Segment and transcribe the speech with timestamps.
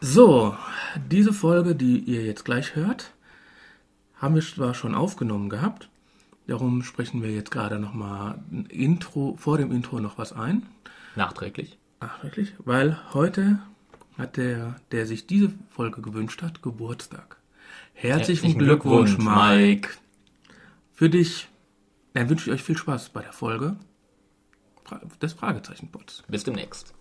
[0.00, 0.56] So,
[1.10, 3.12] diese Folge, die ihr jetzt gleich hört,
[4.14, 5.88] haben wir zwar schon aufgenommen gehabt.
[6.46, 10.66] Darum sprechen wir jetzt gerade nochmal ein Intro, vor dem Intro noch was ein.
[11.16, 11.78] Nachträglich.
[12.00, 12.54] Ach, wirklich?
[12.58, 13.58] Weil heute
[14.16, 17.36] hat der, der sich diese Folge gewünscht hat, Geburtstag.
[17.92, 19.90] Herzlichen, Herzlichen Glückwunsch, Glückwunsch, Mike.
[20.94, 21.48] Für dich.
[22.14, 23.76] Dann wünsche ich euch viel Spaß bei der Folge
[25.20, 26.22] des Fragezeichenpots.
[26.28, 26.94] Bis demnächst.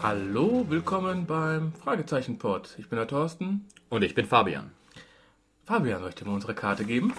[0.00, 2.76] Hallo, willkommen beim Fragezeichenpot.
[2.78, 3.66] Ich bin der Thorsten.
[3.88, 4.70] Und ich bin Fabian.
[5.64, 7.12] Fabian, dir mal unsere Karte geben?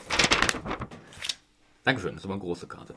[1.84, 2.96] Dankeschön, das ist aber eine große Karte.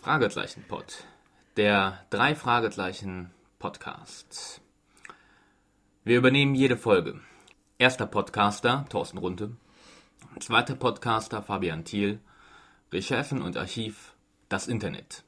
[0.00, 1.04] Fragezeichen-Pod.
[1.56, 3.30] Der drei Fragezeichen
[3.60, 4.60] Podcast.
[6.02, 7.20] Wir übernehmen jede Folge.
[7.78, 9.52] Erster Podcaster, Thorsten Runte.
[10.40, 12.18] Zweiter Podcaster, Fabian Thiel.
[12.92, 14.14] Recherchen und Archiv,
[14.48, 15.22] das Internet.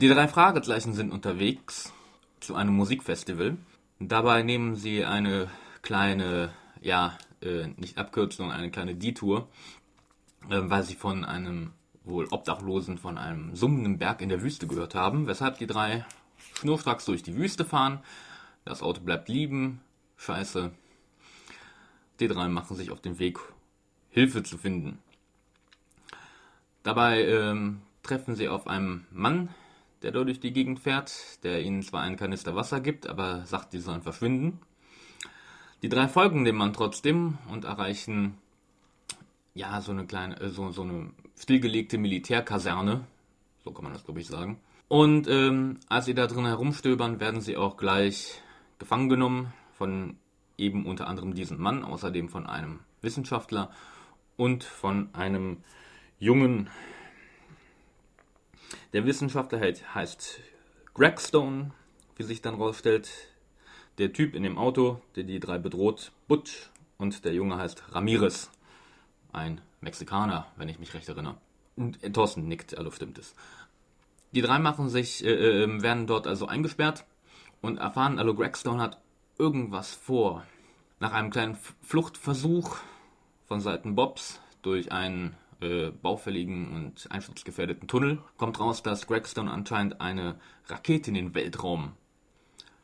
[0.00, 1.92] Die drei Fragezeichen sind unterwegs
[2.40, 3.58] zu einem Musikfestival.
[3.98, 5.50] Dabei nehmen sie eine
[5.82, 9.48] kleine, ja, äh, nicht Abkürzung, eine kleine Detour,
[10.48, 11.72] äh, weil sie von einem
[12.04, 16.06] wohl Obdachlosen von einem summenden Berg in der Wüste gehört haben, weshalb die drei
[16.54, 18.00] schnurstracks durch die Wüste fahren.
[18.64, 19.82] Das Auto bleibt liegen.
[20.18, 20.72] Scheiße.
[22.20, 23.38] Die drei machen sich auf den Weg,
[24.10, 24.98] Hilfe zu finden.
[26.82, 29.48] Dabei ähm, treffen sie auf einen Mann,
[30.02, 33.72] der dort durch die Gegend fährt, der ihnen zwar einen Kanister Wasser gibt, aber sagt,
[33.72, 34.60] sie sollen verschwinden.
[35.82, 38.36] Die drei folgen dem Mann trotzdem und erreichen
[39.54, 43.04] ja so eine kleine, äh, so, so eine stillgelegte Militärkaserne,
[43.64, 44.58] so kann man das glaube ich sagen.
[44.88, 48.42] Und ähm, als sie da drin herumstöbern, werden sie auch gleich
[48.78, 50.16] gefangen genommen von
[50.58, 53.70] eben unter anderem diesem Mann, außerdem von einem Wissenschaftler
[54.36, 55.58] und von einem
[56.18, 56.68] jungen.
[58.92, 60.40] Der Wissenschaftler heißt- heißt
[60.94, 61.70] Gregstone,
[62.16, 63.08] wie sich dann rausstellt.
[63.98, 66.70] Der Typ in dem Auto, der die drei bedroht, Butch.
[66.98, 68.50] Und der Junge heißt Ramirez.
[69.32, 71.36] Ein Mexikaner, wenn ich mich recht erinnere.
[71.76, 73.34] Und äh, Thorsten nickt, also stimmt es.
[74.32, 77.04] Die drei machen sich, äh, äh, werden dort also eingesperrt
[77.60, 78.98] und erfahren, also Gregstone hat
[79.38, 80.44] irgendwas vor.
[81.00, 82.76] Nach einem kleinen Fluchtversuch
[83.46, 90.00] von Seiten Bobs durch einen äh, baufälligen und einsturzgefährdeten Tunnel kommt raus, dass Gregstone anscheinend
[90.00, 91.92] eine Rakete in den Weltraum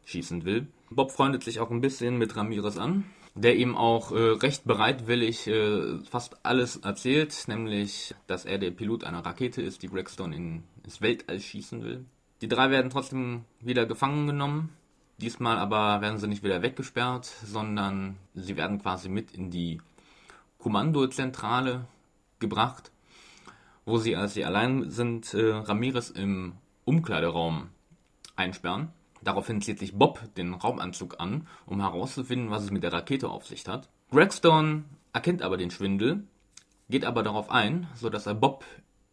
[0.07, 0.69] schießen will.
[0.91, 3.05] Bob freundet sich auch ein bisschen mit Ramirez an,
[3.35, 9.05] der ihm auch äh, recht bereitwillig äh, fast alles erzählt, nämlich, dass er der Pilot
[9.05, 12.05] einer Rakete ist, die Gregstone in, ins Weltall schießen will.
[12.43, 14.71] Die drei werden trotzdem wieder gefangen genommen.
[15.19, 19.81] Diesmal aber werden sie nicht wieder weggesperrt, sondern sie werden quasi mit in die
[20.59, 21.87] Kommandozentrale
[22.41, 22.91] gebracht,
[23.85, 27.69] wo sie, als sie allein sind, äh, Ramirez im Umkleideraum
[28.35, 28.89] einsperren.
[29.23, 33.47] Daraufhin zieht sich Bob den Raumanzug an, um herauszufinden, was es mit der Rakete auf
[33.47, 33.89] sich hat.
[34.11, 36.25] Gregstone erkennt aber den Schwindel,
[36.91, 38.65] geht aber darauf ein, sodass er Bob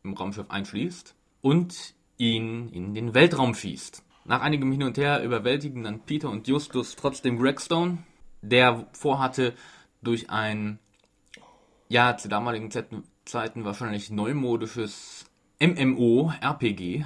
[0.04, 4.04] im Raumschiff einschließt und ihn in den Weltraum schießt.
[4.32, 7.98] Nach einigem Hin und Her überwältigen dann Peter und Justus trotzdem Gregstone,
[8.42, 9.54] der vorhatte,
[10.02, 10.80] durch ein,
[11.90, 15.26] ja, zu damaligen Zeiten wahrscheinlich neumodisches
[15.60, 17.04] MMO-RPG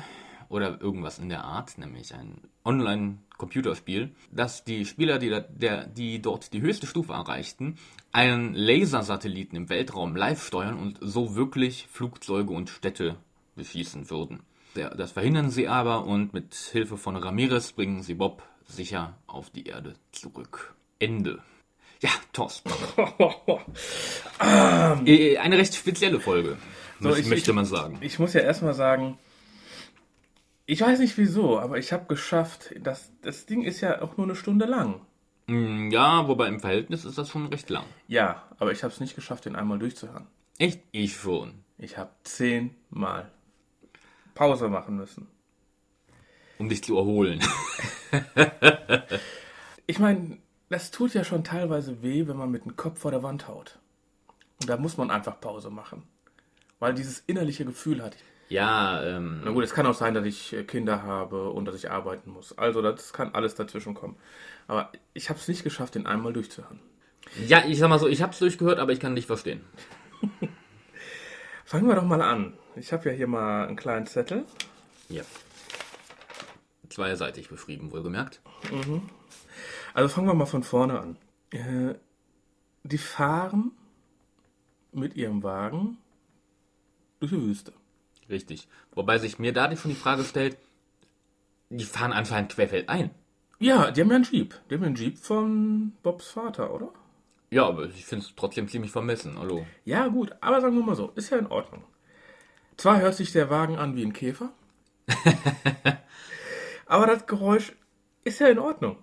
[0.49, 6.21] oder irgendwas in der Art, nämlich ein Online-Computerspiel, dass die Spieler, die, da, der, die
[6.21, 7.79] dort die höchste Stufe erreichten,
[8.11, 13.17] einen Lasersatelliten im Weltraum live steuern und so wirklich Flugzeuge und Städte
[13.55, 14.43] beschießen würden.
[14.75, 19.65] Das verhindern sie aber und mit Hilfe von Ramirez bringen sie Bob sicher auf die
[19.65, 20.75] Erde zurück.
[20.99, 21.39] Ende.
[22.01, 22.69] Ja, Thorsten.
[25.05, 26.57] Äh, eine recht spezielle Folge,
[26.99, 27.97] So, ich- möchte ich- man sagen.
[28.01, 29.17] Ich muss ja erstmal sagen,
[30.65, 34.25] ich weiß nicht wieso, aber ich habe geschafft, das, das Ding ist ja auch nur
[34.25, 35.01] eine Stunde lang.
[35.47, 37.85] Mm, Ja, wobei im Verhältnis ist das schon recht lang.
[38.07, 40.27] Ja, aber ich habe es nicht geschafft, den einmal durchzuhören.
[40.57, 40.81] Echt?
[40.91, 41.53] Ich schon.
[41.77, 43.31] Ich habe zehnmal
[44.35, 45.27] Pause machen müssen.
[46.59, 47.41] Um dich zu erholen.
[49.87, 50.39] Ich meine,
[50.69, 53.77] das tut ja schon teilweise weh, wenn man mit dem Kopf vor der Wand haut.
[54.59, 56.03] Und da muss man einfach Pause machen.
[56.79, 58.17] Weil dieses innerliche Gefühl hat.
[58.49, 61.75] Ja, ähm, Na gut, es kann auch sein, dass ich äh, Kinder habe und dass
[61.75, 62.57] ich arbeiten muss.
[62.57, 64.17] Also das kann alles dazwischen kommen.
[64.67, 66.79] Aber ich habe es nicht geschafft, den einmal durchzuhören.
[67.45, 69.61] ja, ich sag mal so, ich hab's durchgehört, aber ich kann dich verstehen.
[71.65, 72.53] Fangen wir doch mal an.
[72.75, 74.45] Ich habe ja hier mal einen kleinen Zettel.
[75.09, 75.23] Ja.
[76.89, 78.39] Zweiseitig beschrieben, wohlgemerkt.
[79.95, 81.17] Also fangen wir mal von vorne an.
[81.49, 81.95] Äh,
[82.83, 83.71] die fahren
[84.91, 85.97] mit ihrem Wagen
[87.19, 87.73] durch die Wüste.
[88.29, 88.67] Richtig.
[88.93, 90.57] Wobei sich mir da schon die Frage stellt,
[91.69, 93.09] die fahren anscheinend querfeldein.
[93.57, 94.53] Ja, die haben ja einen Jeep.
[94.69, 96.91] Die haben einen Jeep von Bobs Vater, oder?
[97.55, 99.39] Ja, aber ich finde es trotzdem ziemlich vermessen.
[99.39, 99.65] Hallo.
[99.85, 101.85] Ja, gut, aber sagen wir mal so, ist ja in Ordnung.
[102.75, 104.51] Zwar hört sich der Wagen an wie ein Käfer,
[106.85, 107.71] aber das Geräusch
[108.25, 108.97] ist ja in Ordnung.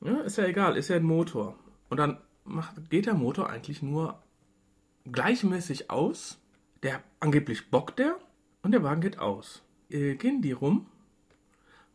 [0.00, 1.58] Ja, ist ja egal, ist ja ein Motor.
[1.88, 4.22] Und dann macht, geht der Motor eigentlich nur
[5.10, 6.40] gleichmäßig aus.
[6.84, 8.16] Der angeblich bockt der
[8.62, 9.64] und der Wagen geht aus.
[9.90, 10.86] Äh, gehen die rum,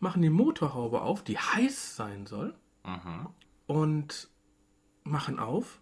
[0.02, 2.56] machen die Motorhaube auf, die heiß sein soll,
[3.68, 4.28] und
[5.06, 5.80] machen auf,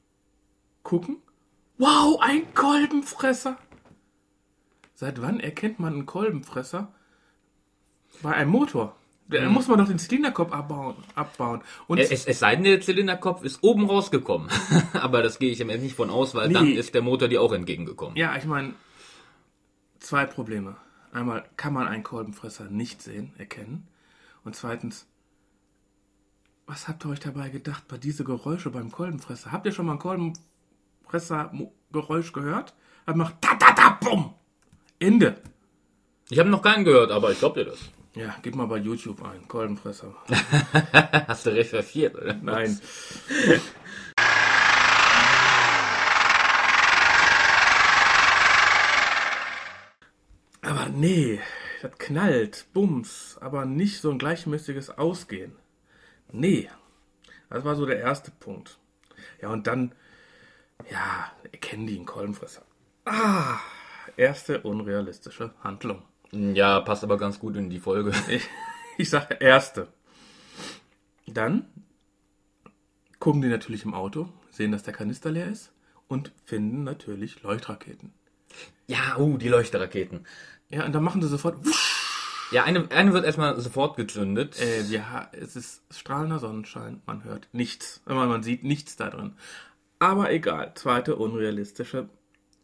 [0.83, 1.17] gucken.
[1.77, 3.57] Wow, ein Kolbenfresser!
[4.93, 6.93] Seit wann erkennt man einen Kolbenfresser?
[8.21, 8.95] Bei einem Motor.
[9.29, 10.95] Da muss man doch den Zylinderkopf abbauen.
[11.15, 11.61] abbauen.
[11.87, 14.49] Und Es, es sei denn, der Zylinderkopf ist oben rausgekommen.
[14.93, 16.53] aber das gehe ich mir nicht von aus, weil Nee.
[16.53, 18.15] dann ist der Motor dir auch entgegengekommen.
[18.17, 18.73] ja, ich meine,
[19.99, 20.75] zwei Probleme.
[21.13, 23.87] Einmal kann man einen Kolbenfresser nicht sehen, erkennen.
[24.43, 25.07] Und zweitens,
[26.67, 29.51] was habt ihr euch dabei gedacht bei diese Geräusche beim Kolbenfresser?
[29.51, 29.99] Habt ihr schon mal ein
[31.11, 32.73] Kolbenfresser-Geräusch gehört?
[33.05, 34.33] Das macht ta ta ta bumm.
[34.99, 35.37] Ende.
[36.29, 37.79] Ich habe noch keinen gehört, aber ich glaube dir das.
[38.15, 40.13] Ja, gib mal bei YouTube ein, Kolbenfresser.
[41.27, 42.35] Hast du recherchiert, oder?
[42.41, 42.79] Nein.
[50.61, 51.39] Aber nee,
[51.81, 55.53] das knallt, bums, aber nicht so ein gleichmäßiges Ausgehen.
[56.31, 56.69] Nee,
[57.49, 58.77] das war so der erste Punkt.
[59.41, 59.93] Ja, und dann,
[60.89, 62.61] ja, erkennen die einen Kolbenfresser.
[63.05, 63.57] Ah,
[64.17, 66.03] erste unrealistische Handlung.
[66.31, 68.11] Ja, passt aber ganz gut in die Folge.
[68.29, 68.47] Ich,
[68.97, 69.87] ich sage erste.
[71.27, 71.65] Dann
[73.19, 75.71] gucken die natürlich im Auto, sehen, dass der Kanister leer ist
[76.07, 78.13] und finden natürlich Leuchtraketen.
[78.87, 80.25] Ja, uh, die Leuchterraketen.
[80.69, 81.65] Ja, und dann machen sie sofort.
[81.65, 84.59] Wusch, Ja, eine, eine wird erstmal sofort gezündet.
[84.59, 88.01] äh, ja, es ist strahlender Sonnenschein, man hört nichts.
[88.05, 89.35] Man, man sieht nichts da drin.
[90.01, 92.09] Aber egal, zweite unrealistische.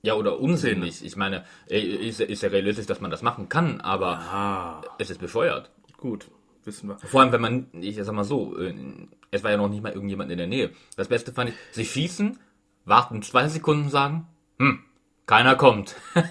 [0.02, 1.06] Ja, oder unsinnig.
[1.06, 5.12] Ich meine, äh, ist, ist ja realistisch, dass man das machen kann, aber Ah, es
[5.12, 5.70] ist bescheuert.
[5.98, 6.32] gut,
[6.66, 6.98] wissen wir.
[6.98, 8.74] Vor allem, wenn man, ich sag mal so, äh,
[9.30, 10.72] es war ja noch nicht mal irgendjemand in der Nähe.
[10.96, 12.40] Das Beste fand ich, sie schießen,
[12.86, 14.28] warten zwei Sekunden, sagen,
[14.58, 14.80] hm,
[15.28, 15.96] keiner kommt.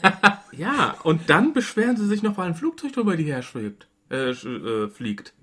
[0.52, 4.30] Ja, und dann beschweren sie sich noch, weil ein Flugzeug drüber die her schwebt, äh,
[4.30, 5.34] äh, fliegt.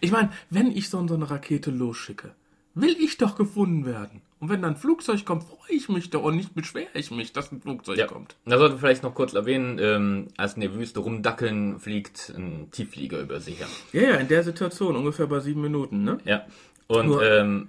[0.00, 2.34] Ich meine, wenn ich so, so eine Rakete losschicke,
[2.74, 4.22] will ich doch gefunden werden.
[4.38, 7.32] Und wenn dann ein Flugzeug kommt, freue ich mich doch und nicht beschwere ich mich,
[7.32, 8.36] dass ein Flugzeug kommt.
[8.44, 13.18] Da sollte vielleicht noch kurz erwähnen, ähm, als in der Wüste rumdackeln, fliegt ein Tiefflieger
[13.20, 13.58] über sich.
[13.60, 13.66] Ja.
[13.92, 16.18] Ja, ja, in der Situation, ungefähr bei sieben Minuten, ne?
[16.24, 16.44] ja.
[16.86, 17.68] Und, Nur- ähm,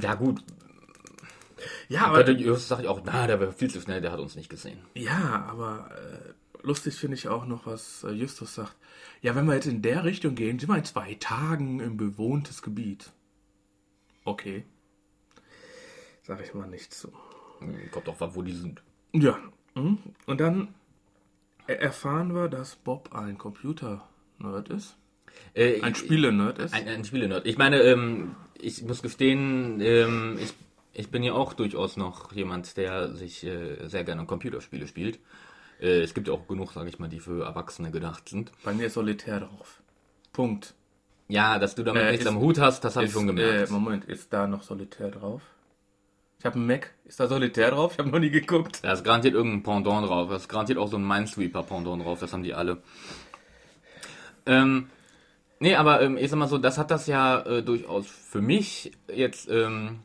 [0.00, 0.42] ja gut,
[1.88, 4.48] Ja, aber, Justus sagt auch, na, der war viel zu schnell, der hat uns nicht
[4.48, 4.78] gesehen.
[4.94, 8.74] ja, aber äh, lustig finde ich auch noch, was äh, Justus sagt.
[9.20, 12.62] Ja, wenn wir jetzt in der Richtung gehen, sind wir in zwei Tagen im bewohntes
[12.62, 13.10] Gebiet.
[14.24, 14.64] Okay.
[16.28, 17.08] Sag ich mal nichts zu.
[17.58, 18.82] Hm, Kommt doch, wo die sind.
[19.12, 19.36] Ja,
[19.74, 19.98] mhm.
[20.26, 20.74] und dann
[21.66, 24.96] erfahren wir, dass Bob ein Computer-Nerd ist?
[25.54, 26.74] Äh, Ein Spiele-Nerd ist?
[26.74, 27.46] Ein, ein Spiele-Nerd.
[27.46, 30.52] Ich meine, ähm, ich muss gestehen, ähm, ich,
[30.92, 35.18] ich bin ja auch durchaus noch jemand, der sich äh, sehr gerne Computerspiele spielt.
[35.80, 38.52] Äh, es gibt ja auch genug, sage ich mal, die für Erwachsene gedacht sind.
[38.64, 39.80] Bei mir ist Solitär drauf.
[40.32, 40.74] Punkt.
[41.28, 43.70] Ja, dass du damit Äh, nichts ist- am Hut hast, das habe ich schon gemerkt.
[43.70, 45.42] Äh, Moment, ist da noch Solitär drauf?
[46.38, 46.94] Ich habe einen Mac.
[47.04, 47.92] Ist da Solitär drauf?
[47.94, 48.78] Ich habe noch nie geguckt.
[48.82, 50.28] Da ist garantiert irgendein Pendant drauf.
[50.28, 52.20] Da ist garantiert auch so ein Minesweeper-Pendant drauf.
[52.20, 52.80] Das haben die alle.
[54.46, 54.88] Ähm,
[55.58, 58.92] nee, aber ähm, ich sag mal so, das hat das ja äh, durchaus für mich
[59.12, 59.98] jetzt ähm,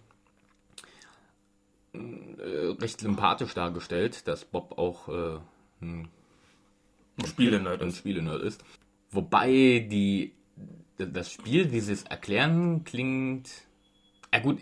[1.93, 1.99] äh,
[2.79, 5.39] recht sympathisch dargestellt, dass Bob auch äh,
[5.81, 6.09] ein
[7.23, 7.97] Spiele-Nerd ein ist.
[7.97, 8.63] Spielenerd ist.
[9.11, 10.33] Wobei die
[10.97, 13.49] das Spiel, wie sie es erklären, klingt.
[14.33, 14.59] Ja gut,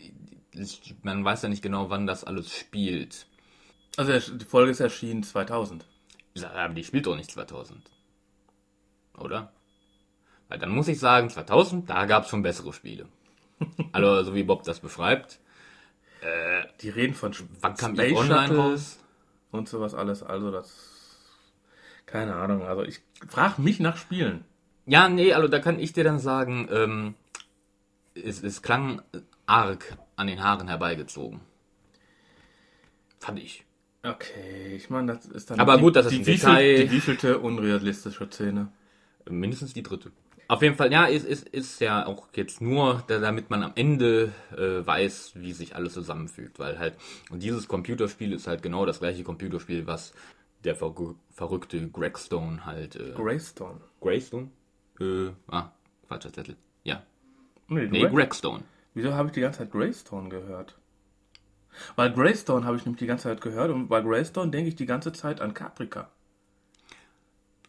[1.04, 3.28] man weiß ja nicht genau, wann das alles spielt.
[3.98, 5.86] Also die Folge ist erschienen 2000.
[6.44, 7.80] Aber die spielt doch nicht 2000.
[9.18, 9.52] Oder?
[10.48, 13.08] Weil dann muss ich sagen, 2000, da gab es schon bessere Spiele.
[13.92, 15.40] Also, so wie Bob das beschreibt.
[16.82, 17.32] Die reden von
[17.62, 19.00] Wann kam Space online raus?
[19.52, 20.24] und sowas alles.
[20.24, 20.88] Also das...
[22.06, 22.64] Keine Ahnung.
[22.64, 24.44] Also ich frage mich nach Spielen.
[24.86, 27.16] Ja, nee, also da kann ich dir dann sagen, ähm,
[28.16, 29.02] es, es klang
[29.46, 31.42] arg an den Haaren herbeigezogen.
[33.20, 33.66] Fand ich.
[34.04, 35.60] Okay, ich meine, das ist dann...
[35.60, 36.84] Aber die, gut, das ist die, ein wievielte- Detail.
[36.86, 38.70] Die wievielte unrealistische Szene.
[39.30, 40.12] Mindestens die dritte.
[40.48, 43.72] Auf jeden Fall, ja, ist, ist, ist ja auch jetzt nur, da, damit man am
[43.76, 46.58] Ende äh, weiß, wie sich alles zusammenfügt.
[46.60, 46.96] Weil halt,
[47.30, 50.14] und dieses Computerspiel ist halt genau das gleiche Computerspiel, was
[50.64, 50.94] der ver
[51.32, 52.96] verrückte Greg Stone halt.
[52.96, 53.80] Äh, Greystone.
[54.02, 54.50] Greystone?
[55.00, 55.72] Äh, ah,
[56.08, 56.56] falscher Zettel.
[56.84, 57.04] Ja.
[57.68, 58.64] Nee, Nee, Greg- Greg Stone.
[58.94, 60.78] Wieso habe ich die ganze Zeit Greystone gehört?
[61.96, 64.86] Weil Greystone habe ich nämlich die ganze Zeit gehört und bei Greystone denke ich die
[64.86, 66.10] ganze Zeit an Caprica.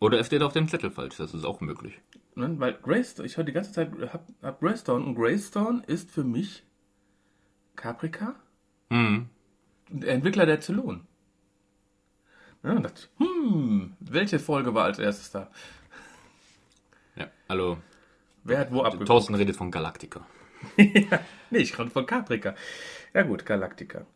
[0.01, 2.01] Oder er steht auf dem Zettel falsch, das ist auch möglich.
[2.35, 2.59] Ne?
[2.59, 6.65] Weil Greystone, ich höre die ganze Zeit, hab, hab Greystone und Greystone ist für mich
[7.77, 8.35] Caprica
[8.91, 9.29] Hm.
[9.89, 11.07] der Entwickler der Zylon.
[12.65, 15.51] Ja, und dachte, hm, welche Folge war als erstes da?
[17.17, 17.79] Ja, also,
[18.45, 19.09] Wer hat wo abgeguckt?
[19.09, 20.27] Thorsten redet von Galactica.
[21.51, 22.55] Nee, ich konnte von Caprica.
[23.13, 24.07] Ja gut, Galactica.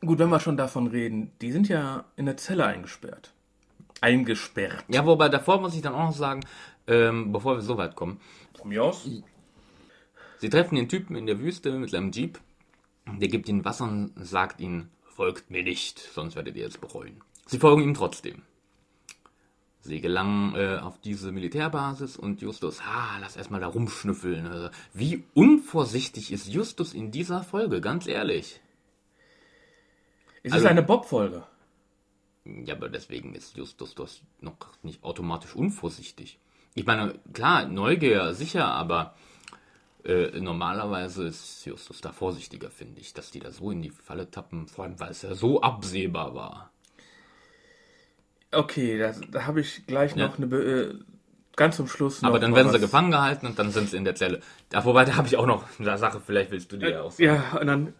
[0.00, 3.34] Gut, wenn wir schon davon reden, die sind ja in der Zelle eingesperrt.
[4.00, 4.84] Eingesperrt.
[4.88, 6.40] Ja, wobei davor muss ich dann auch noch sagen,
[6.86, 8.18] ähm, bevor wir so weit kommen,
[8.58, 9.06] Von mir aus?
[10.38, 12.40] Sie treffen den Typen in der Wüste mit seinem Jeep.
[13.06, 17.20] Der gibt ihnen Wasser und sagt ihnen, folgt mir nicht, sonst werdet ihr es bereuen.
[17.46, 18.42] Sie folgen ihm trotzdem.
[19.86, 24.46] Sie gelangen äh, auf diese Militärbasis und Justus, ah, lass erstmal da rumschnüffeln.
[24.46, 28.60] Also, wie unvorsichtig ist Justus in dieser Folge, ganz ehrlich.
[30.42, 31.44] Es Also- ist eine Bob-Folge.
[32.44, 34.08] Ja, aber deswegen ist Justus doch
[34.40, 36.38] noch nicht automatisch unvorsichtig.
[36.74, 39.14] Ich meine, klar, Neugier, sicher, aber
[40.04, 44.30] äh, normalerweise ist Justus da vorsichtiger, finde ich, dass die da so in die Falle
[44.30, 46.70] tappen, vor allem weil es ja so absehbar war.
[48.52, 50.28] Okay, das, da habe ich gleich Ja.
[50.28, 50.46] noch eine.
[50.46, 50.94] Be äh,
[51.56, 52.28] ganz zum Schluss noch.
[52.30, 54.40] Aber dann werden sie was- gefangen gehalten und dann sind sie in der Zelle.
[54.68, 57.10] Da, wobei, da habe ich auch noch eine Sache, vielleicht willst du dir ja auch
[57.10, 57.24] sagen.
[57.24, 57.94] Ja, und dann.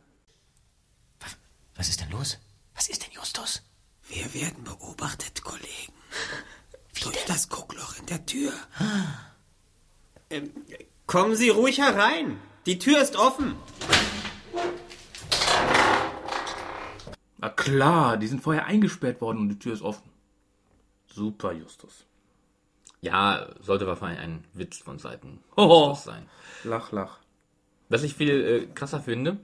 [1.76, 2.38] Was ist denn los?
[2.74, 3.62] Was ist denn Justus?
[4.08, 5.92] Wir werden beobachtet, Kollegen.
[7.02, 8.52] Durch das Guckloch in der Tür.
[10.30, 10.50] Ähm,
[11.06, 12.38] kommen Sie ruhig herein.
[12.64, 13.54] Die Tür ist offen.
[17.38, 20.02] Na klar, die sind vorher eingesperrt worden und die Tür ist offen.
[21.16, 22.04] Super, Justus.
[23.00, 25.88] Ja, sollte wahrscheinlich ein Witz von Seiten Oh.
[25.88, 26.26] Justus sein.
[26.64, 27.18] Lach, lach.
[27.88, 29.38] Was ich viel äh, krasser finde,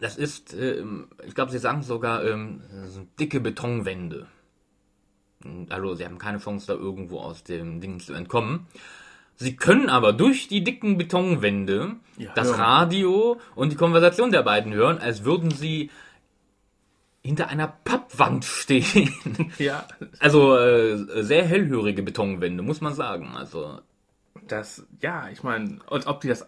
[0.00, 4.26] das ist, ähm, ich glaube, sie sagen sogar, ähm, das sind dicke Betonwände.
[5.70, 8.66] Also, sie haben keine Chance, da irgendwo aus dem Ding zu entkommen.
[9.36, 12.60] Sie können aber durch die dicken Betonwände Ja, das hören.
[12.60, 15.90] Radio und die Konversation der beiden hören, als würden sie
[17.28, 19.12] hinter einer Pappwand stehen.
[19.58, 19.86] Ja,
[20.18, 23.36] Also äh, sehr hellhörige Betonwände, muss man sagen.
[23.36, 23.80] Also
[24.46, 24.86] das.
[25.00, 26.46] Ja, ich meine, als ob die das.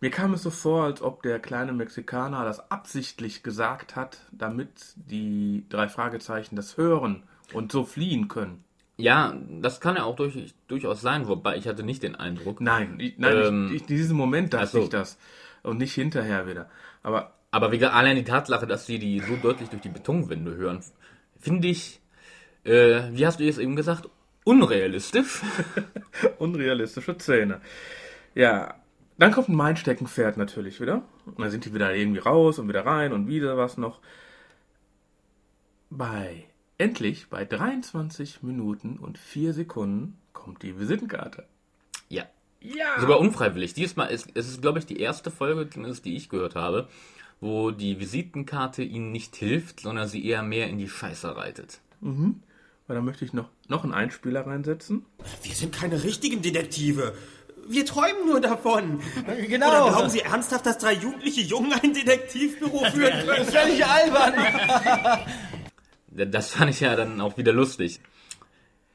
[0.00, 4.68] Mir kam es so vor, als ob der kleine Mexikaner das absichtlich gesagt hat, damit
[4.96, 7.22] die drei Fragezeichen das hören
[7.52, 8.64] und so fliehen können.
[8.96, 12.60] ja, das kann ja auch durch, durchaus sein, wobei ich hatte nicht den Eindruck.
[12.60, 14.82] Nein, ich, nein, Ähm, ich, ich, diesen Moment dachte ach so.
[14.82, 15.18] ich das.
[15.64, 16.68] Und nicht hinterher wieder.
[17.02, 20.56] Aber Aber wie gesagt, allein die Tatsache, dass sie die so deutlich durch die Betonwände
[20.56, 20.82] hören,
[21.38, 22.00] finde ich,
[22.64, 24.08] äh, wie hast du jetzt eben gesagt,
[24.44, 25.42] unrealistisch.
[26.38, 27.60] unrealistische Szene.
[28.34, 28.74] Ja,
[29.18, 31.02] dann kommt ein Meinsteckenpferd natürlich wieder.
[31.26, 34.00] Und dann sind die wieder irgendwie raus und wieder rein und wieder was noch.
[35.90, 36.44] Bei
[36.76, 41.46] endlich bei 23 Minuten und 4 Sekunden kommt die Visitenkarte.
[42.08, 42.24] Ja.
[42.60, 43.00] Ja!
[43.00, 43.74] Sogar unfreiwillig.
[43.74, 46.88] Diesmal ist es ist, glaube ich, die erste Folge, die ich gehört habe,
[47.40, 51.80] wo die Visitenkarte ihnen nicht hilft, sondern sie eher mehr in die Scheiße reitet.
[52.00, 55.04] Weil da möchte ich noch, noch einen Einspieler reinsetzen.
[55.42, 57.14] Wir sind keine richtigen Detektive.
[57.68, 59.00] Wir träumen nur davon.
[59.48, 59.68] Genau.
[59.68, 63.44] Oder glauben Sie ernsthaft, dass drei jugendliche Jungen ein Detektivbüro führen können?
[63.44, 64.34] Völlig albern.
[66.10, 68.00] Das fand ich ja dann auch wieder lustig.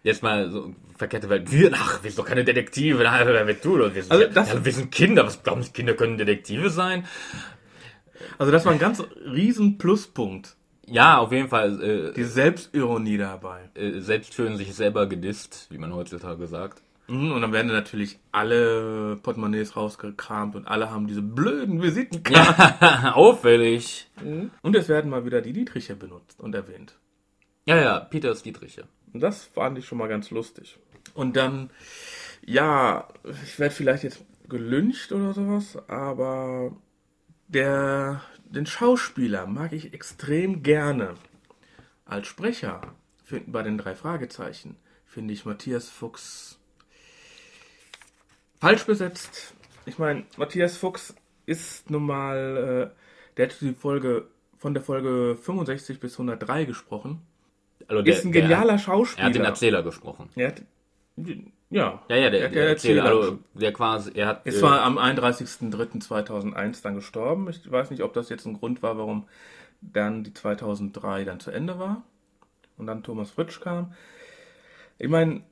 [0.03, 1.49] Jetzt mal so verkehrte Welt.
[1.51, 3.01] Wir, ach, wir sind doch keine Detektive.
[3.03, 3.47] Na, wer?
[3.47, 5.25] Wir sind, Also das- ja, wir sind Kinder.
[5.25, 7.05] Was glauben Sie, Kinder können Detektive sein?
[8.37, 10.55] Also das war ein ganz riesen Pluspunkt.
[10.85, 11.81] Ja, auf jeden Fall.
[11.81, 13.69] Äh, Die Selbstironie dabei.
[13.75, 16.81] äh, selbst fühlen sich selber gedisst, wie man heutzutage sagt.
[17.07, 22.75] Mhm, Und dann werden natürlich alle Portemonnaies rausgekramt und alle haben diese blöden Visitenkarten.
[22.81, 24.09] Ja, auffällig.
[24.61, 26.95] Und es werden mal wieder die Dietriche benutzt und erwähnt.
[27.65, 28.83] Ja, ja, Peters Dietriche.
[29.13, 30.77] Und das fand ich schon mal ganz lustig.
[31.13, 31.69] Und dann,
[32.45, 33.07] ja,
[33.45, 36.71] ich werde vielleicht jetzt gelyncht oder sowas, aber
[37.53, 41.15] der, den Schauspieler mag ich extrem gerne.
[42.05, 42.81] Als Sprecher
[43.23, 46.59] finden bei den drei Fragezeichen finde ich Matthias Fuchs
[48.59, 49.53] falsch besetzt.
[49.85, 51.13] Ich meine, Matthias Fuchs
[51.45, 57.21] ist nun mal, äh, der hat die Folge von der Folge 65 bis 103 gesprochen.
[57.87, 59.23] Also Ist ein genialer Der, Schauspieler.
[59.23, 60.29] er hat den Erzähler gesprochen.
[60.35, 60.61] Er hat,
[61.73, 62.01] ja.
[62.07, 64.45] Ja, ja, der, Er der Erzähler, Erzähler also der quasi, er hat.
[64.45, 67.49] Ist äh, zwar am 31.03.2001 dann gestorben.
[67.49, 69.27] Ich weiß nicht, ob das jetzt ein Grund war, warum
[69.81, 72.03] dann die 2003 dann zu Ende war
[72.77, 73.93] und dann Thomas Fritsch kam.
[74.97, 75.43] Ich meine,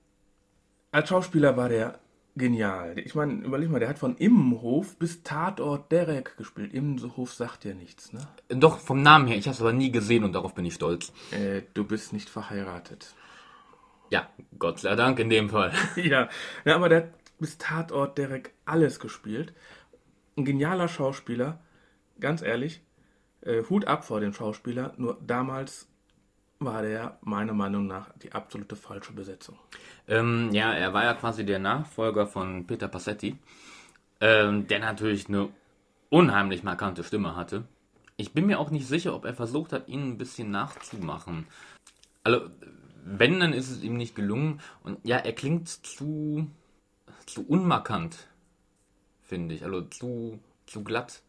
[0.91, 1.99] als Schauspieler war der
[2.35, 2.97] genial.
[2.99, 6.73] Ich meine, überleg mal, der hat von Immenhof bis Tatort Derek gespielt.
[6.73, 8.21] Immenhof sagt ja nichts, ne?
[8.49, 9.37] Doch, vom Namen her.
[9.37, 11.11] Ich habe es aber nie gesehen und darauf bin ich stolz.
[11.31, 13.13] Äh, du bist nicht verheiratet.
[14.11, 15.71] Ja, Gott sei Dank in dem Fall.
[15.95, 16.29] ja,
[16.65, 19.53] ja, aber der hat bis Tatort Derek alles gespielt.
[20.37, 21.59] Ein genialer Schauspieler,
[22.19, 22.81] ganz ehrlich.
[23.41, 25.87] Äh, Hut ab vor dem Schauspieler, nur damals
[26.59, 29.57] war der meiner Meinung nach die absolute falsche Besetzung.
[30.07, 33.39] ähm, ja, er war ja quasi der Nachfolger von Peter Passetti,
[34.19, 35.50] ähm, der natürlich eine
[36.09, 37.63] unheimlich markante Stimme hatte.
[38.17, 41.47] Ich bin mir auch nicht sicher, ob er versucht hat, ihn ein bisschen nachzumachen.
[42.24, 42.51] Also,
[43.03, 44.61] wenn, dann ist es ihm nicht gelungen.
[44.83, 46.48] Und ja, er klingt zu,
[47.25, 48.27] zu unmarkant,
[49.22, 49.64] finde ich.
[49.64, 51.22] Also zu, zu glatt,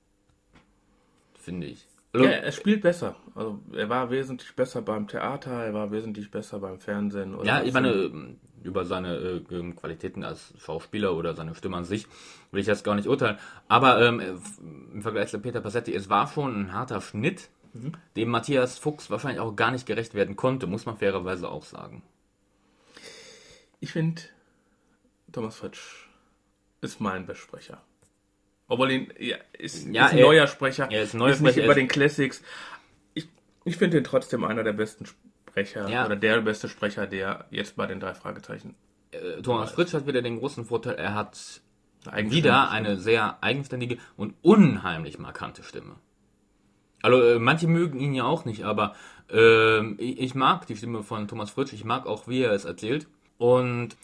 [1.35, 1.87] finde ich.
[2.13, 3.17] Also, Ja, er spielt besser.
[3.35, 7.37] Also er war wesentlich besser beim Theater, er war wesentlich besser beim Fernsehen.
[7.45, 11.85] Ja, ich meine, ähm, über seine äh, ähm, Qualitäten als Schauspieler oder seine Stimme an
[11.85, 12.07] sich
[12.51, 13.39] will ich jetzt gar nicht urteilen.
[13.69, 14.35] Aber ähm, äh,
[14.93, 17.49] im Vergleich zu Peter Passetti, es war schon ein harter Schnitt,
[18.17, 22.03] dem Matthias Fuchs wahrscheinlich auch gar nicht gerecht werden konnte, muss man fairerweise auch sagen.
[23.81, 24.23] Ich finde,
[25.33, 26.09] Thomas Fritsch
[26.81, 27.83] ist mein Bestsprecher.
[28.69, 30.89] Obwohl ihn, ja, ist, Ja, ist ein er- neuer Sprecher.
[30.91, 32.43] er ist ein neuer ist nicht Sprecher, über er den Classics.
[33.15, 33.29] Ich,
[33.65, 36.07] ich finde ihn trotzdem einer der besten Sprecher Ja.
[36.07, 38.75] oder der beste Sprecher, der jetzt bei den drei Fragezeichen
[39.11, 41.61] Äh, Thomas Fritsch hat wieder den großen Vorteil, er hat
[42.17, 45.97] wieder eine sehr eigenständige und unheimlich markante Stimme.
[47.03, 48.95] Also äh, manche mögen ihn ja auch nicht, aber
[49.31, 52.65] ähm, ich, ich mag die Stimme von Thomas Fritsch, ich mag auch, wie er es
[52.65, 53.07] erzählt.
[53.39, 53.97] Und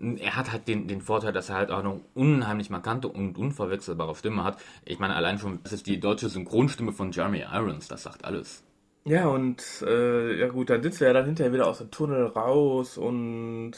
[0.00, 4.14] er hat halt den, den Vorteil, dass er halt auch eine unheimlich markante und unverwechselbare
[4.14, 4.58] Stimme hat.
[4.84, 8.64] Ich meine, allein schon, das ist die deutsche Synchronstimme von Jeremy Irons, das sagt alles.
[9.06, 12.26] Ja, und äh, ja gut, dann sitzt er ja dann hinterher wieder aus dem Tunnel
[12.26, 13.72] raus und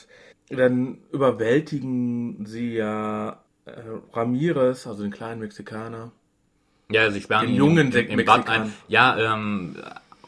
[0.48, 3.72] dann überwältigen sie ja äh,
[4.12, 6.12] Ramirez, also den kleinen Mexikaner.
[6.90, 8.62] Ja, sie sperren Den ihn jungen im, im Bad Mexikan.
[8.62, 8.72] ein.
[8.88, 9.76] Ja, ähm,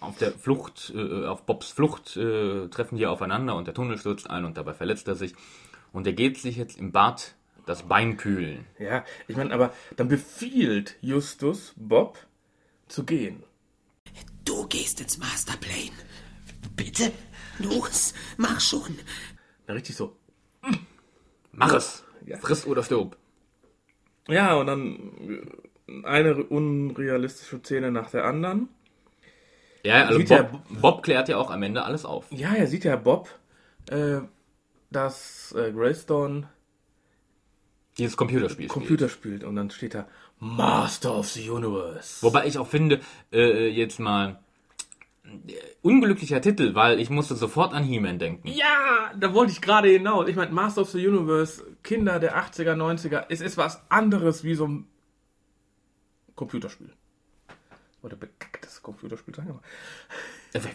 [0.00, 4.28] auf der Flucht, äh, auf Bobs Flucht äh, treffen die aufeinander und der Tunnel stürzt
[4.30, 5.34] ein und dabei verletzt er sich.
[5.92, 7.34] Und er geht sich jetzt im Bad
[7.66, 8.64] das Bein kühlen.
[8.78, 12.18] Ja, ich meine, aber dann befiehlt Justus Bob
[12.88, 13.42] zu gehen.
[14.44, 15.92] Du gehst ins Masterplane.
[16.76, 17.12] Bitte?
[17.58, 18.98] Los, mach schon.
[19.66, 20.16] Na, richtig so.
[21.52, 22.04] Mach es!
[22.24, 22.38] Ja.
[22.38, 23.16] Friss oder stirb.
[24.28, 24.96] Ja, und dann
[25.28, 25.67] äh,
[26.04, 28.68] eine unrealistische Szene nach der anderen.
[29.84, 32.26] Ja, also Sieht ja- Bob, Bob klärt ja auch am Ende alles auf.
[32.30, 33.28] Ja, er sieht ja Bob,
[33.90, 34.18] äh,
[34.90, 36.48] dass äh, Greystone
[37.96, 38.68] Dieses Computerspiel.
[38.68, 40.06] Computer spielt und dann steht da
[40.40, 42.22] Master of the Universe.
[42.24, 43.00] Wobei ich auch finde,
[43.32, 44.40] äh, jetzt mal
[45.24, 45.28] äh,
[45.82, 48.48] unglücklicher Titel, weil ich musste sofort an He-Man denken.
[48.48, 50.28] Ja, da wollte ich gerade hinaus.
[50.28, 54.54] Ich meine, Master of the Universe, Kinder der 80er, 90er, es ist was anderes wie
[54.54, 54.86] so ein
[56.38, 56.92] Computerspiel.
[58.00, 59.62] Oder bekacktes Computerspiel, sagen wir mal.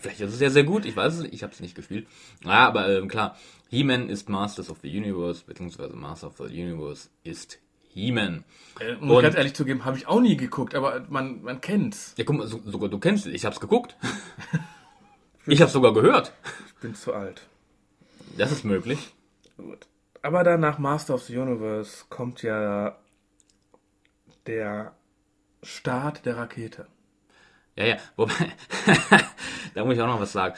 [0.02, 2.06] Vielleicht ist es ja sehr gut, ich weiß es nicht, ich habe es nicht gespielt.
[2.44, 3.38] Ja, aber ähm, klar,
[3.70, 7.60] He-Man ist Masters of the Universe, beziehungsweise Master of the Universe ist
[7.94, 8.44] He-Man.
[8.80, 12.14] Äh, muss ich ganz ehrlich zugeben, habe ich auch nie geguckt, aber man, man kennt's.
[12.18, 13.96] Ja, guck mal, so, sogar du kennst es, ich hab's geguckt.
[15.48, 16.34] ich hab's sogar gehört.
[16.68, 17.48] Ich bin zu alt.
[18.38, 19.14] Das ist möglich.
[19.56, 19.88] Gut.
[20.22, 22.98] Aber dann nach Master of the Universe kommt ja
[24.46, 24.94] der
[25.64, 26.88] Start der Rakete.
[27.76, 28.34] Ja, ja, wobei,
[29.74, 30.56] da muss ich auch noch was sagen.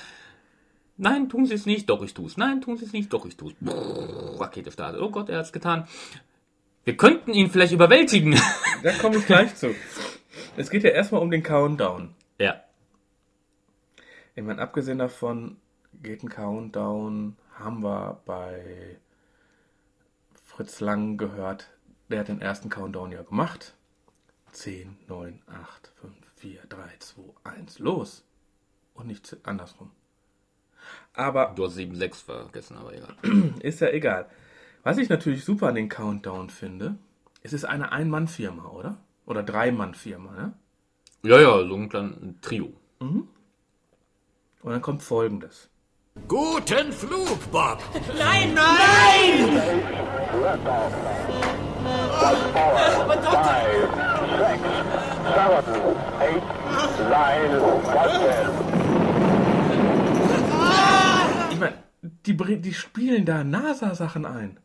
[0.98, 2.38] Nein, tun sie es nicht, doch ich tu's.
[2.38, 3.54] Nein, tun sie es nicht, doch ich tu's.
[3.60, 5.02] Brrr, Rakete startet.
[5.02, 5.88] Oh Gott, er hat's getan.
[6.84, 8.40] Wir könnten ihn vielleicht überwältigen.
[8.84, 9.74] Da komme ich gleich zu.
[10.58, 12.14] Es geht ja erstmal um den Countdown.
[12.38, 12.62] ja.
[14.36, 15.58] Ich meine, abgesehen davon
[16.04, 18.98] geht ein Countdown, haben wir bei
[20.44, 21.70] Fritz Lang gehört,
[22.10, 23.76] der hat den ersten Countdown ja gemacht.
[24.56, 28.24] 10, 9, 8, 5, 4, 3, 2, 1, los.
[28.94, 29.92] Und nicht andersrum.
[31.14, 33.16] Aber Du hast 7-6 vergessen, aber egal.
[33.60, 34.30] ist ja egal.
[34.84, 36.96] Was ich natürlich super an den Countdown finde,
[37.42, 38.98] es ist eine Ein-Mann-Firma, oder?
[39.26, 40.54] Oder Drei-Mann-Firma, ne?
[41.24, 42.72] Ja, ja, so ein kleines Trio.
[43.00, 43.28] Und
[44.64, 45.70] dann kommt folgendes.
[46.28, 47.80] Guten Flug, Bob.
[48.18, 49.82] Nein, nein!
[61.52, 61.74] Ich meine,
[62.26, 64.58] die, die spielen da NASA-Sachen ein.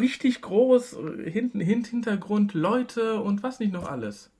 [0.00, 4.30] Richtig groß, hinten, Hint, Hintergrund, Leute und was nicht noch alles.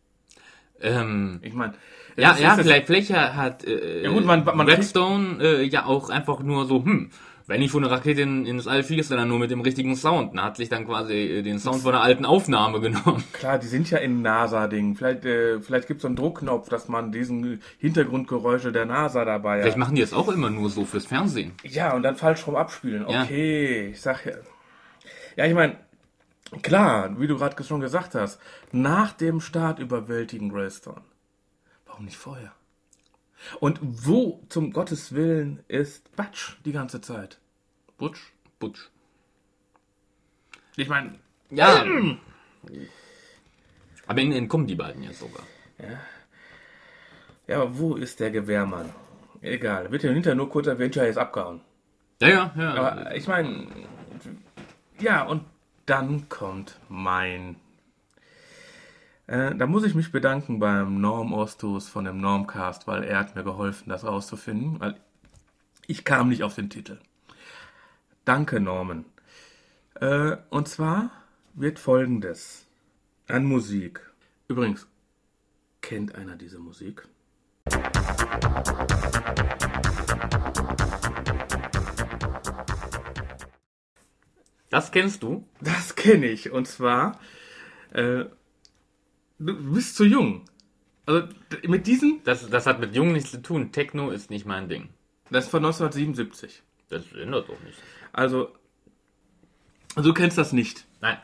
[0.81, 1.75] Ähm, Ich meine,
[2.17, 6.41] ja, ja, vielleicht, vielleicht hat äh, Ja gut, man- man- Redstone äh, ja auch einfach
[6.41, 7.11] nur so, hm,
[7.47, 10.33] wenn ich von einer Rakete in, ins All fliegst, dann nur mit dem richtigen Sound.
[10.33, 13.23] Und hat sich dann quasi äh, den Sound von einer alten Aufnahme genommen.
[13.33, 14.97] Klar, die sind ja in NASA-Ding.
[14.97, 19.61] Vielleicht, äh, vielleicht gibt es so einen Druckknopf, dass man diesen Hintergrundgeräusche der NASA dabei
[19.61, 19.79] Vielleicht hat.
[19.81, 21.53] machen die das auch immer nur so fürs Fernsehen.
[21.63, 23.07] Ja, und dann falsch rum abspielen.
[23.09, 23.23] Ja.
[23.23, 24.33] Okay, ich sag ja.
[25.37, 25.77] Ja, ich meine,
[26.63, 28.41] klar, wie du gerade schon gesagt hast,
[28.73, 31.03] nach dem Start überwältigen Greystone.
[31.87, 32.53] Warum nicht vorher?
[33.61, 37.39] Und wo zum Gottes Willen ist Batsch die ganze Zeit?
[37.99, 38.33] Butch?
[38.59, 38.91] Butch.
[40.77, 41.19] Ich meine,
[41.51, 41.85] Ja.
[44.07, 45.43] Aber in, in kommen die beiden jetzt sogar.
[47.49, 48.93] ja, aber wo ist der Gewehrmann?
[49.41, 51.61] Egal, wird ja hinterher nur kurz erwähnt, ja, er ist abgehauen.
[52.21, 52.75] Ja, ja, ja.
[52.75, 53.67] Aber ich meine,
[55.01, 55.45] ja, und
[55.87, 57.57] dann kommt mein.
[59.27, 63.35] Äh, da muss ich mich bedanken beim Norm Ostus von dem Normcast, weil er hat
[63.35, 65.01] mir geholfen, das rauszufinden, weil
[65.87, 66.99] ich kam nicht auf den Titel.
[68.25, 69.05] Danke, Norman.
[69.95, 71.11] Äh, und zwar
[71.55, 72.67] wird folgendes
[73.29, 74.01] an Musik.
[74.49, 74.87] Übrigens,
[75.81, 77.09] kennt einer diese Musik?
[84.71, 85.49] das kennst du?
[85.61, 86.53] Das kenne ich.
[86.53, 87.19] Und zwar,
[87.93, 88.27] äh,
[89.39, 90.45] du bist zu jung.
[91.07, 91.29] Also
[91.67, 93.71] mit diesem, Das, das hat mit Jungen nichts zu tun.
[93.73, 94.89] Techno ist nicht mein Ding.
[95.31, 96.63] das ist von 1977.
[96.89, 97.79] Das ändert doch nicht.
[98.13, 98.53] Also,
[99.97, 100.87] du kennst das nicht.
[101.01, 101.19] Nein.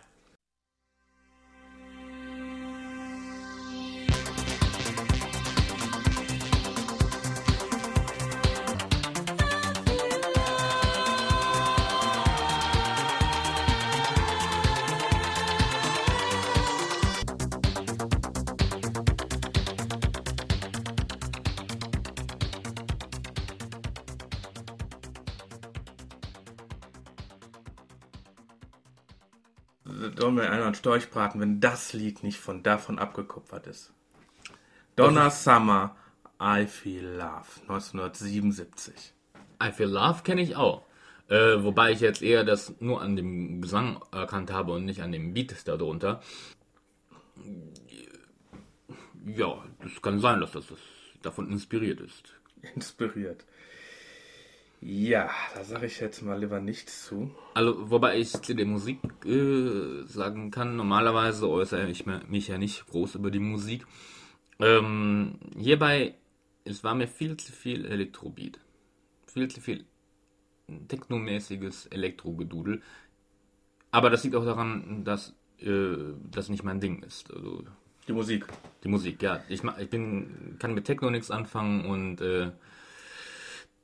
[30.02, 33.92] Einer einen Storch braten, wenn das Lied nicht von davon abgekupfert ist.
[34.96, 35.96] Donna Summer,
[36.40, 39.14] I Feel Love, 1977.
[39.62, 40.84] I Feel Love kenne ich auch.
[41.28, 45.12] Äh, wobei ich jetzt eher das nur an dem Gesang erkannt habe und nicht an
[45.12, 46.20] dem Beat darunter.
[49.24, 50.78] Ja, das kann sein, dass das, das
[51.22, 52.34] davon inspiriert ist.
[52.74, 53.46] Inspiriert.
[54.84, 57.30] Ja, da sage ich jetzt mal lieber nichts zu.
[57.54, 62.86] Also, wobei ich zu der Musik äh, sagen kann, normalerweise äußere ich mich ja nicht
[62.88, 63.86] groß über die Musik.
[64.58, 66.14] Ähm, hierbei,
[66.64, 68.58] es war mir viel zu viel Elektrobeat.
[69.26, 69.84] Viel zu viel
[70.88, 72.82] technomäßiges Elektrogedudel.
[73.92, 75.94] Aber das liegt auch daran, dass äh,
[76.28, 77.32] das nicht mein Ding ist.
[77.32, 77.62] Also,
[78.08, 78.46] Die Musik.
[78.82, 79.44] die Musik, ja.
[79.48, 82.50] Ich, ich bin, kann mit Techno nichts anfangen und äh,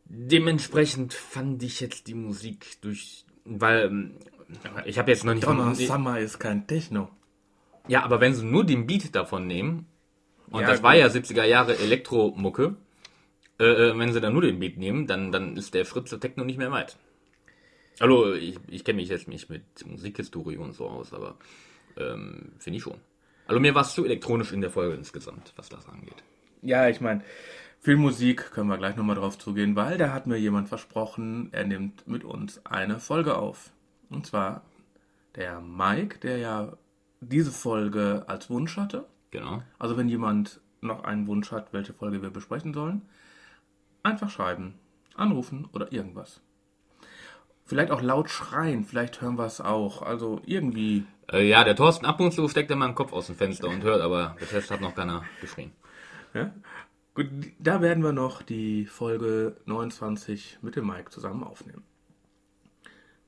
[0.09, 4.15] dementsprechend fand ich jetzt die Musik durch, weil ähm,
[4.85, 7.11] ich habe jetzt noch nicht Donna Summer ist kein Techno.
[7.87, 9.87] ja, aber wenn sie nur den Beat davon nehmen
[10.51, 11.01] und Ja, das war gut.
[11.01, 12.77] ja 70er Jahre Elektromucke
[13.61, 16.45] Äh, äh, wenn sie dann nur den Beat nehmen, dann, dann ist der zur Techno
[16.45, 16.97] nicht mehr weit.
[17.99, 21.37] Also, ich, ich kenne mich jetzt nicht mit Musikhistorie und so aus, aber
[21.97, 23.01] ähm, finde ich schon.
[23.49, 26.23] Also mir war es zu elektronisch in der Folge insgesamt, was das angeht.
[26.63, 27.23] Ja, ich meine,
[27.81, 32.07] Filmmusik können wir gleich nochmal drauf zugehen, weil da hat mir jemand versprochen, er nimmt
[32.09, 33.71] mit uns eine Folge auf.
[34.11, 34.63] Und zwar
[35.37, 36.73] der Mike, der ja
[37.21, 39.07] diese Folge als Wunsch hatte.
[39.31, 39.63] Genau.
[39.79, 43.03] Also wenn jemand noch einen Wunsch hat, welche Folge wir besprechen sollen,
[44.03, 44.75] einfach schreiben,
[45.15, 46.41] anrufen oder irgendwas.
[47.65, 50.03] Vielleicht auch laut schreien, vielleicht hören wir es auch.
[50.03, 51.05] Also irgendwie.
[51.31, 53.83] Äh, ja, der Thorsten ab und zu steckt immer den Kopf aus dem Fenster und
[53.83, 55.73] hört, aber bis jetzt hat noch keiner geschrien.
[56.33, 56.51] Ja?
[57.19, 61.83] Gut, da werden wir noch die Folge 29 mit dem Mike zusammen aufnehmen.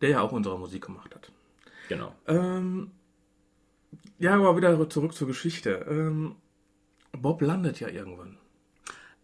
[0.00, 1.32] Der ja auch unsere Musik gemacht hat.
[1.88, 2.14] Genau.
[2.28, 2.92] Ähm,
[4.20, 5.84] ja, aber wieder zurück zur Geschichte.
[5.90, 6.36] Ähm,
[7.10, 8.38] Bob landet ja irgendwann.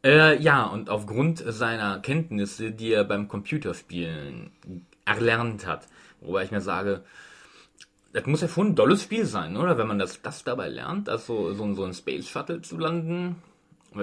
[0.02, 4.50] Äh, ja, und aufgrund seiner Kenntnisse, die er beim Computerspielen
[5.05, 5.87] erlernt hat,
[6.20, 7.05] wobei ich mir sage,
[8.12, 9.79] das muss ja schon ein dolles Spiel sein, oder?
[9.79, 13.37] Wenn man das, das dabei lernt, also so, so ein Space Shuttle zu landen.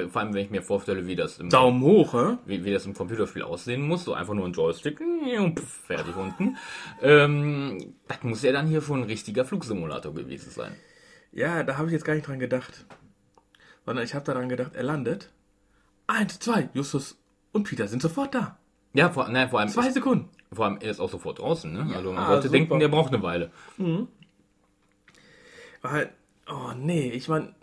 [0.10, 2.38] Vor allem, wenn ich mir vorstelle, wie das im, Daumen hoch, hä?
[2.45, 6.15] wie, wie das im Computerspiel aussehen muss, so einfach nur ein Joystick und pff, fertig
[6.15, 6.58] unten.
[7.01, 10.75] Ähm, das muss ja dann hier schon ein richtiger Flugsimulator gewesen sein.
[11.32, 12.86] Ja, da habe ich jetzt gar nicht dran gedacht.
[13.86, 15.29] Sondern ich habe daran gedacht, er landet.
[16.08, 17.17] Eins, zwei, Justus
[17.51, 18.58] und Peter sind sofort da.
[18.93, 20.29] Ja, vor, nein, vor allem, Zwei Sekunden.
[20.51, 21.95] vor allem, er ist auch sofort draußen, ne?
[21.95, 22.58] also man Ja, sollte super.
[22.60, 23.51] denken, der braucht eine Weile.
[25.82, 26.12] Weil,
[26.47, 27.53] oh nee, ich meine,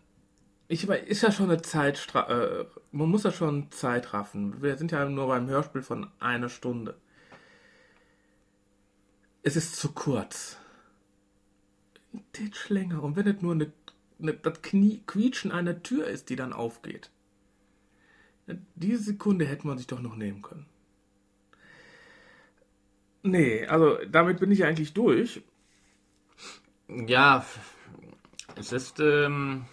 [0.71, 4.63] ich mein, ist ja schon eine Zeit, äh, man muss ja schon Zeit raffen.
[4.63, 6.97] Wir sind ja nur beim Hörspiel von einer Stunde.
[9.43, 10.59] Es ist zu kurz.
[12.33, 13.03] Titsch länger.
[13.03, 13.73] Und wenn es nur eine,
[14.21, 17.11] eine, das Knie, Quietschen einer Tür ist, die dann aufgeht.
[18.77, 20.67] Diese Sekunde hätte man sich doch noch nehmen können.
[23.25, 25.43] Nee, also damit bin ich eigentlich durch.
[26.87, 27.45] Ja,
[28.55, 29.65] es ist, ähm,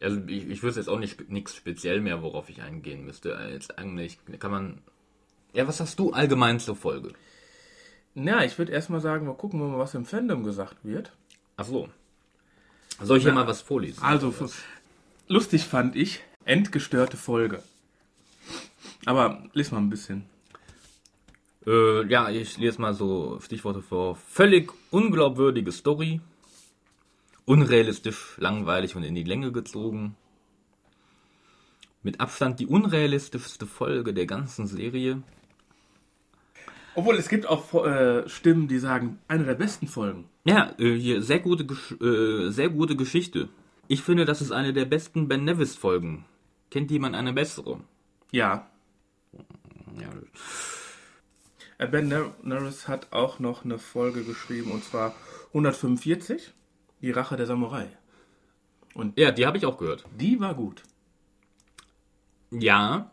[0.00, 3.38] also ich, ich wüsste jetzt auch nicht nichts speziell mehr, worauf ich eingehen müsste.
[3.50, 4.78] Jetzt eigentlich kann man,
[5.52, 7.12] ja, was hast du allgemein zur Folge?
[8.14, 11.12] Na, ich würde erstmal sagen, wir gucken mal, was im Fandom gesagt wird.
[11.56, 11.88] Ach so.
[13.02, 14.02] Soll ich hier mal was vorlesen?
[14.02, 14.32] Also,
[15.26, 17.62] lustig fand ich, entgestörte Folge.
[19.04, 20.26] Aber lies mal ein bisschen.
[21.66, 24.16] Äh, ja, ich lese mal so Stichworte vor.
[24.16, 26.20] Völlig unglaubwürdige Story.
[27.46, 30.16] Unrealistisch, langweilig und in die Länge gezogen.
[32.02, 35.22] Mit Abstand die unrealistischste Folge der ganzen Serie.
[36.94, 40.26] Obwohl, es gibt auch äh, Stimmen, die sagen, eine der besten Folgen.
[40.44, 43.48] Ja, äh, hier sehr gute, Gesch äh, sehr gute Geschichte.
[43.88, 46.24] Ich finde, das ist eine der besten Ben Nevis Folgen.
[46.70, 47.80] Kennt jemand eine bessere?
[48.32, 48.70] Ja.
[50.00, 50.08] Ja,
[51.78, 55.14] Äh, Ben Ner- Neris hat auch noch eine Folge geschrieben, und zwar
[55.52, 56.52] 145,
[57.04, 57.86] Die Rache der Samurai.
[59.16, 60.06] ja die habe ich auch gehört.
[60.18, 60.82] Die war gut.
[62.50, 63.10] Ja,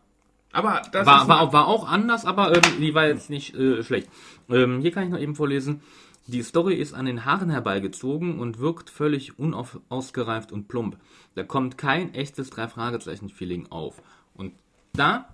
[0.50, 3.82] Aber das war, war, auch- war auch anders, aber ähm, die war jetzt nicht äh,
[3.82, 4.08] schlecht.
[4.48, 5.82] Ähm, hier kann ich noch eben vorlesen.
[6.26, 10.96] Die Story ist an den Haaren herbeigezogen und wirkt völlig unausgereift und plump.
[11.34, 14.00] Da kommt kein echtes Drei-Fragezeichen-Feeling auf.
[14.32, 14.54] Und
[14.94, 15.28] da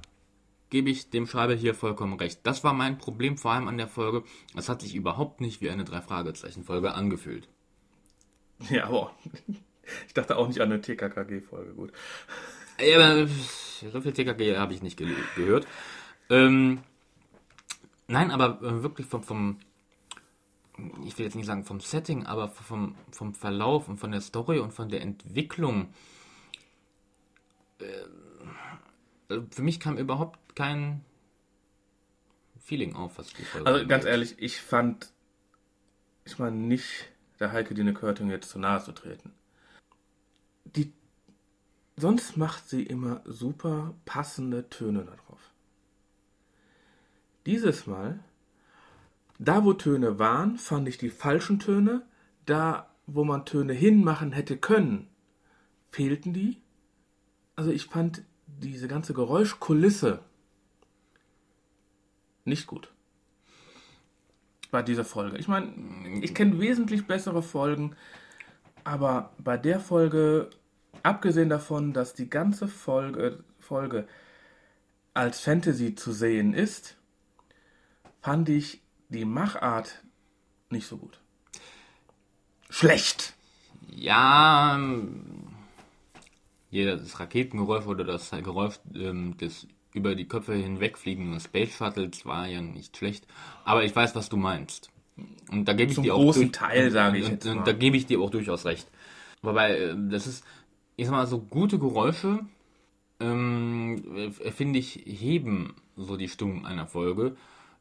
[0.71, 2.41] gebe ich dem Schreiber hier vollkommen recht.
[2.43, 4.25] Das war mein Problem vor allem an der Folge.
[4.57, 7.49] Es hat sich überhaupt nicht wie eine Drei-Fragezeichen-Folge angefühlt.
[8.71, 9.15] Ja, aber
[10.07, 11.75] ich dachte auch nicht an eine TKKG-Folge.
[11.75, 11.93] Gut.
[12.81, 13.29] Ja, aber
[13.93, 15.67] so viel TKG habe ich nicht ge gehört.
[16.31, 16.81] Ähm,
[18.07, 19.59] nein, aber äh, wirklich vom, vom,
[21.05, 24.59] ich will jetzt nicht sagen vom Setting, aber vom, vom Verlauf und von der Story
[24.59, 25.93] und von der Entwicklung.
[27.81, 27.85] Äh,
[29.29, 31.05] also für mich kam überhaupt kein
[32.59, 35.13] Feeling auf, was die Folge Also ganz ehrlich, ich fand,
[36.25, 39.33] ich meine nicht, der Heike Dine Körting jetzt zu nahe zu treten.
[40.65, 40.93] Die,
[41.97, 45.41] sonst macht sie immer super passende Töne darauf.
[47.47, 48.19] Dieses Mal,
[49.39, 52.03] da wo Töne waren, fand ich die falschen Töne.
[52.45, 55.09] Da, wo man Töne hinmachen hätte können,
[55.91, 56.61] fehlten die.
[57.57, 60.21] Also ich fand diese ganze Geräuschkulisse
[62.45, 62.91] nicht gut
[64.71, 65.39] bei dieser Folge.
[65.39, 65.73] Ich meine,
[66.21, 67.97] ich kenne wesentlich bessere Folgen,
[68.85, 70.51] aber bei der Folge,
[71.03, 74.07] abgesehen davon, dass die ganze Folge, Folge
[75.15, 76.97] als Fantasy zu sehen ist,
[78.21, 80.03] fand ich die Machart
[80.71, 81.21] nicht so gut.
[82.71, 83.35] Schlecht.
[83.91, 85.49] Ja, ähm,
[86.71, 89.67] Hier das Raketengeräusch oder das Geräusch ähm, des
[89.99, 93.27] über die Köpfe hinwegfliegenden Space Shuttles war ja nicht schlecht.
[93.65, 94.91] Aber ich weiß, was du meinst.
[95.51, 97.97] Und da gebe ich dir auch großen durch- Teil, sage ich und, und da gebe
[97.97, 98.89] ich dir auch durchaus recht.
[99.43, 100.45] Wobei, äh, das ist,
[100.97, 102.41] ich sag mal, so gute Geräusche,
[103.21, 107.37] ähm, äh, finde ich, heben so die Stimmung einer Folge.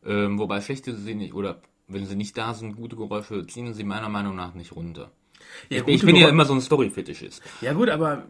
[0.06, 3.84] Ähm, wobei schlechte sie nicht, oder wenn sie nicht da sind, gute Geräusche ziehen sie
[3.84, 5.12] meiner Meinung nach nicht runter.
[5.69, 7.41] Ja, ich gute bin ja Geräu- immer so ein Story-Fetischist.
[7.62, 8.23] Ja gut, aber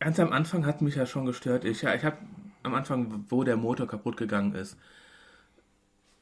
[0.00, 1.64] ganz am Anfang hat mich ja schon gestört.
[1.64, 2.16] Ich, ich habe
[2.64, 4.76] am Anfang, wo der Motor kaputt gegangen ist.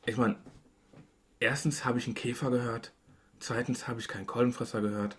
[0.04, 0.36] Ich meine,
[1.40, 2.92] erstens habe ich einen Käfer gehört,
[3.38, 5.16] zweitens habe ich keinen Kolbenfresser gehört.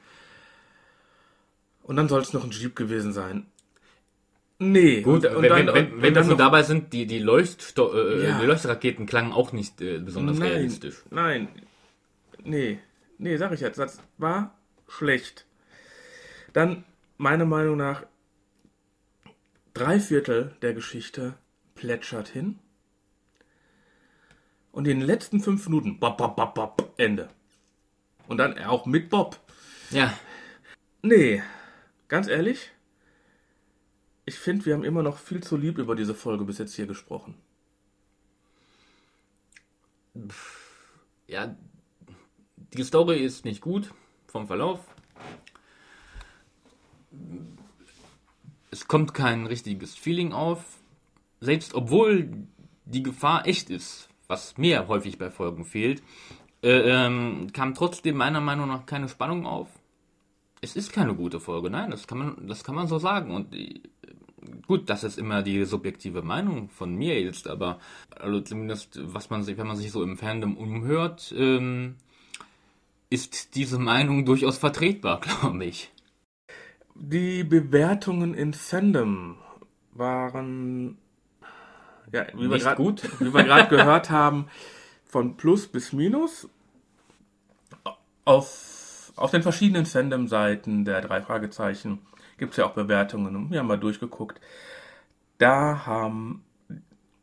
[1.81, 3.47] Und dann soll es noch ein Jeep gewesen sein.
[4.59, 5.01] Nee.
[5.01, 7.93] Gut, und, und wenn, dann- wenn, wenn, wenn wir schon dabei sind, die, die, Leuchtsto
[7.93, 8.39] äh, Ja.
[8.39, 11.01] die Leuchtraketen klangen auch nicht äh, besonders Nein, realistisch.
[11.09, 11.47] nein.
[12.43, 12.79] Nee.
[13.17, 13.77] Nee, sag ich jetzt.
[13.79, 14.53] Das war
[14.87, 15.45] schlecht.
[16.53, 16.83] Dann,
[17.17, 18.03] meiner Meinung nach,
[19.73, 21.35] drei Viertel der Geschichte
[21.75, 22.59] plätschert hin.
[24.71, 27.29] Und in den letzten fünf Minuten, bop, bop, bop, bop, Ende.
[28.27, 29.39] Und dann auch mit Bob.
[29.91, 30.13] Ja,
[31.05, 31.43] Nee,
[32.07, 32.71] ganz ehrlich,
[34.23, 36.87] ich finde, wir haben immer noch viel zu lieb über diese Folge bis jetzt hier
[36.87, 37.35] gesprochen.
[41.27, 41.57] ja,
[42.73, 43.93] die Story ist nicht gut
[44.27, 44.79] vom Verlauf.
[48.73, 50.79] Es kommt kein richtiges Feeling auf.
[51.39, 52.47] Selbst obwohl
[52.85, 56.01] die Gefahr echt ist, was mir häufig bei Folgen fehlt,
[56.63, 59.69] äh, ähm, kam trotzdem meiner Meinung nach keine Spannung auf.
[60.59, 63.29] Es ist keine gute Folge, nein, das kann man, das kann man so sagen.
[63.29, 63.79] Und äh,
[64.65, 67.77] gut, das ist immer die subjektive Meinung von mir jetzt, aber
[68.09, 71.97] also zumindest, was man sich, wenn man sich so im Fandom umhört, ähm,
[73.11, 75.92] ist diese Meinung durchaus vertretbar, glaube ich.
[76.95, 79.37] Die Bewertungen in Fandom
[79.93, 80.97] waren,
[82.11, 83.03] ja, wie wir Nicht grad- gut.
[83.19, 84.47] wie wir gerade gehört haben,
[85.05, 86.47] von Plus bis Minus.
[88.25, 91.99] Auf, auf den verschiedenen Fandom-Seiten der drei Fragezeichen
[92.37, 94.39] gibt es ja auch Bewertungen und wir haben mal durchgeguckt.
[95.39, 96.43] Da haben,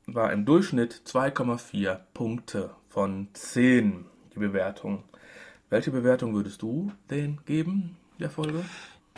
[0.07, 4.05] war im Durchschnitt 2,4 Punkte von 10
[4.35, 5.05] die Bewertung.
[5.71, 8.63] Welche Bewertung würdest du denn geben, der Folge?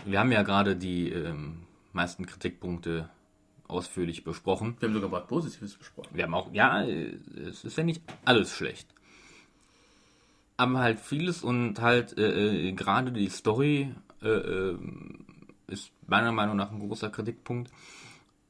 [0.04, 1.62] Wir haben ja gerade die ähm,
[1.92, 3.08] meisten Kritikpunkte
[3.68, 4.76] ausführlich besprochen.
[4.80, 6.10] Wir haben sogar was Positives besprochen.
[6.12, 8.88] Wir haben auch, ja, äh, es ist ja nicht alles schlecht.
[10.56, 14.78] Aber halt vieles und halt äh, äh, gerade die Story äh, äh,
[15.68, 17.70] ist meiner Meinung nach ein großer Kritikpunkt.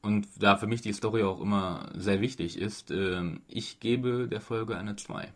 [0.01, 4.41] Und da für mich die Story auch immer sehr wichtig ist, ähm, ich gebe der
[4.41, 5.31] Folge eine 2.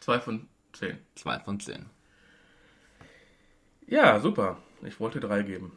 [0.00, 0.98] Zwei von zehn.
[1.14, 1.86] 2 von 10.
[3.86, 4.58] Ja, super.
[4.84, 5.72] Ich wollte drei geben.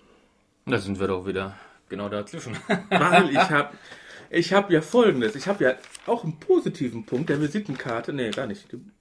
[0.66, 1.56] Da sind wir doch wieder
[1.90, 2.56] genau dazwischen.
[2.90, 3.76] Weil ich habe
[4.30, 5.36] ich hab ja folgendes.
[5.36, 5.74] Ich habe ja
[6.06, 8.14] auch einen positiven Punkt der Visitenkarte.
[8.14, 8.72] Nee, gar nicht.
[8.72, 8.92] Den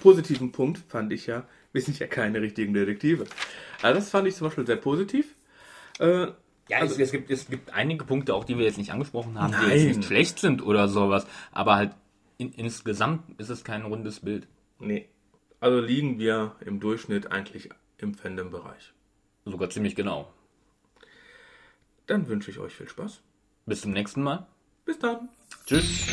[0.00, 3.24] positiven Punkt fand ich ja, wir sind ja keine richtigen Detektive.
[3.82, 5.34] Also das fand ich zum Beispiel sehr positiv.
[6.00, 6.28] Äh,
[6.68, 9.52] Ja, es, es, gibt, es gibt einige Punkte auch, die wir jetzt nicht angesprochen haben,
[9.52, 9.70] die Nein.
[9.70, 11.26] jetzt nicht schlecht sind oder sowas.
[11.52, 11.92] Aber halt
[12.38, 14.46] in, insgesamt ist es kein rundes Bild.
[14.80, 15.08] nee.
[15.60, 18.92] Also liegen wir im Durchschnitt eigentlich im Fandom-Bereich.
[19.44, 20.32] Sogar ziemlich genau.
[22.06, 23.20] Dann wünsche ich euch viel Spaß.
[23.66, 24.46] Bis zum nächsten Mal.
[24.84, 25.28] Bis dann.
[25.66, 26.06] Tschüss.